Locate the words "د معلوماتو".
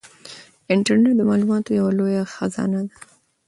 1.17-1.69